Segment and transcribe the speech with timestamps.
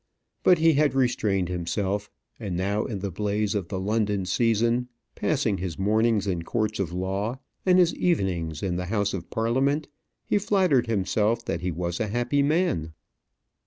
[0.41, 2.09] But he had restrained himself;
[2.39, 6.91] and now in the blaze of the London season, passing his mornings in courts of
[6.91, 9.87] law and his evenings in the House of Parliament,
[10.25, 12.93] he flattered himself that he was a happy man.